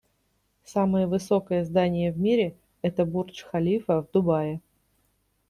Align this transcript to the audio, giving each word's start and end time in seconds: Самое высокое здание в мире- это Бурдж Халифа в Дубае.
Самое 0.63 1.05
высокое 1.05 1.63
здание 1.63 2.11
в 2.11 2.17
мире- 2.17 2.55
это 2.81 3.05
Бурдж 3.05 3.43
Халифа 3.45 4.01
в 4.01 4.09
Дубае. 4.09 4.59